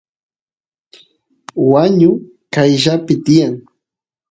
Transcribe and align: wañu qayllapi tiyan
wañu 1.71 2.11
qayllapi 2.53 3.13
tiyan 3.25 3.53